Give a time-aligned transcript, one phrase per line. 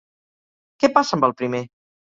[0.85, 1.65] Què passa amb el primer?